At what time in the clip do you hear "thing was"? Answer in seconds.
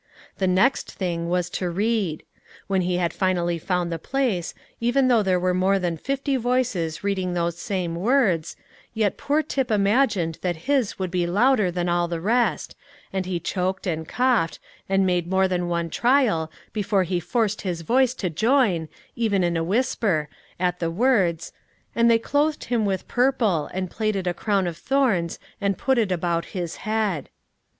0.91-1.47